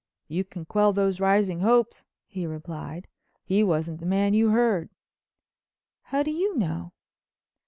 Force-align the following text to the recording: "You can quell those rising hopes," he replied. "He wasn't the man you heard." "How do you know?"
"You 0.27 0.43
can 0.43 0.65
quell 0.65 0.93
those 0.93 1.19
rising 1.19 1.59
hopes," 1.59 2.07
he 2.25 2.47
replied. 2.47 3.07
"He 3.43 3.63
wasn't 3.63 3.99
the 3.99 4.07
man 4.07 4.33
you 4.33 4.49
heard." 4.49 4.89
"How 6.05 6.23
do 6.23 6.31
you 6.31 6.57
know?" 6.57 6.93